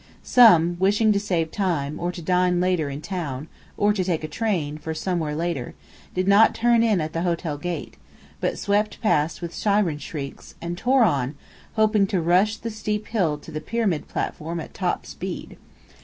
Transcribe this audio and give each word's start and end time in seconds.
Some, 0.23 0.77
wishing 0.79 1.11
to 1.13 1.19
save 1.19 1.51
time, 1.51 1.99
or 1.99 2.11
to 2.11 2.23
dine 2.23 2.59
later 2.59 2.89
in 2.89 3.01
town, 3.01 3.47
or 3.77 3.93
to 3.93 4.03
take 4.03 4.23
a 4.23 4.27
train, 4.27 4.79
for 4.79 4.95
somewhere, 4.95 5.35
later, 5.35 5.75
did 6.15 6.27
not 6.27 6.55
turn 6.55 6.81
in 6.81 6.99
at 6.99 7.13
the 7.13 7.21
hotel 7.21 7.55
gate, 7.55 7.97
but 8.39 8.57
swept 8.57 8.99
past 8.99 9.43
with 9.43 9.53
siren 9.53 9.99
shrieks, 9.99 10.55
and 10.59 10.75
tore 10.75 11.03
on, 11.03 11.35
hoping 11.73 12.07
to 12.07 12.19
"rush" 12.19 12.57
the 12.57 12.71
steep 12.71 13.09
hill 13.09 13.37
to 13.37 13.51
the 13.51 13.61
Pyramid 13.61 14.07
platform 14.07 14.59
at 14.59 14.73
top 14.73 15.05
speed. 15.05 15.55